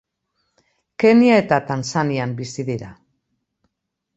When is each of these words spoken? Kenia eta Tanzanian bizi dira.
Kenia 1.03 1.35
eta 1.41 1.59
Tanzanian 1.67 2.33
bizi 2.41 2.67
dira. 2.71 2.91